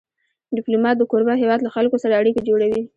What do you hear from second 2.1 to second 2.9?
اړیکې جوړوي.